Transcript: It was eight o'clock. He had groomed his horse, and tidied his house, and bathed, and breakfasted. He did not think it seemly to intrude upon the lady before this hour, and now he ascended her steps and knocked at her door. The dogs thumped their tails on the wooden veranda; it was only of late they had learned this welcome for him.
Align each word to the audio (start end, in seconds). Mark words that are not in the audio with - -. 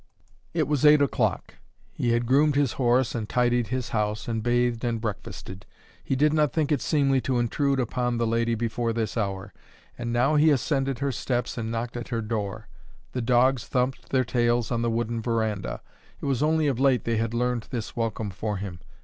It 0.55 0.67
was 0.67 0.83
eight 0.83 0.99
o'clock. 0.99 1.53
He 1.93 2.09
had 2.13 2.25
groomed 2.25 2.55
his 2.55 2.71
horse, 2.71 3.13
and 3.13 3.29
tidied 3.29 3.67
his 3.67 3.89
house, 3.89 4.27
and 4.27 4.41
bathed, 4.41 4.83
and 4.83 4.99
breakfasted. 4.99 5.63
He 6.03 6.15
did 6.15 6.33
not 6.33 6.53
think 6.53 6.71
it 6.71 6.81
seemly 6.81 7.21
to 7.21 7.37
intrude 7.37 7.79
upon 7.79 8.17
the 8.17 8.25
lady 8.25 8.55
before 8.55 8.93
this 8.93 9.15
hour, 9.15 9.53
and 9.99 10.11
now 10.11 10.37
he 10.37 10.49
ascended 10.49 10.97
her 10.97 11.11
steps 11.11 11.55
and 11.55 11.69
knocked 11.71 11.95
at 11.95 12.07
her 12.07 12.23
door. 12.23 12.67
The 13.11 13.21
dogs 13.21 13.67
thumped 13.67 14.09
their 14.09 14.25
tails 14.25 14.71
on 14.71 14.81
the 14.81 14.89
wooden 14.89 15.21
veranda; 15.21 15.81
it 16.19 16.25
was 16.25 16.41
only 16.41 16.65
of 16.65 16.79
late 16.79 17.03
they 17.03 17.17
had 17.17 17.35
learned 17.35 17.67
this 17.69 17.95
welcome 17.95 18.31
for 18.31 18.57
him. 18.57 18.79